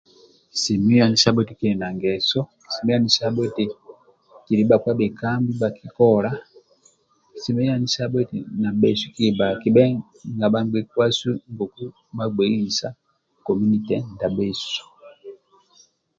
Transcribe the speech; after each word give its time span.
Kisemelelu 0.51 1.03
anisabho 1.05 1.39
eti 1.41 1.53
kili 1.57 1.75
na 1.81 1.87
ngeso 1.95 2.39
kilia 2.73 2.95
anisabho 2.97 3.41
eti 3.49 3.65
kili 4.45 4.63
bhakpa 4.69 4.91
bhekambi 4.99 5.49
ndibha 5.51 5.69
kikola 5.77 6.31
semelelu 7.41 7.73
anisabho 7.75 8.17
eti 8.23 8.37
nabhesu 8.61 9.07
kebe 9.63 9.83
nabha 10.39 10.59
ngbekuasu 10.65 11.29
bhagbei 12.17 12.57
isa 12.69 12.89
komunite 13.45 13.95
ndia 14.13 14.27
bhesu 14.35 14.83